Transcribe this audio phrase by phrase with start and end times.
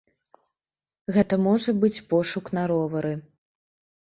[1.17, 3.13] Гэта можа быць пошук на ровары.